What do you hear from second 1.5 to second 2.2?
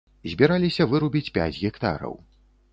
гектараў.